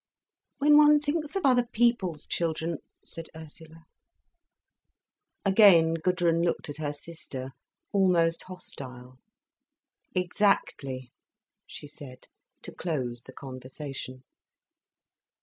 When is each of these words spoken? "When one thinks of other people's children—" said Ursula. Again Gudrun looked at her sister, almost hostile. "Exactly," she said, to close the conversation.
"When 0.57 0.77
one 0.77 0.99
thinks 0.99 1.35
of 1.35 1.45
other 1.45 1.67
people's 1.67 2.25
children—" 2.25 2.79
said 3.05 3.27
Ursula. 3.35 3.83
Again 5.45 5.93
Gudrun 5.93 6.41
looked 6.41 6.69
at 6.71 6.77
her 6.77 6.91
sister, 6.91 7.51
almost 7.91 8.41
hostile. 8.41 9.19
"Exactly," 10.15 11.11
she 11.67 11.87
said, 11.87 12.25
to 12.63 12.71
close 12.73 13.21
the 13.21 13.33
conversation. 13.33 14.23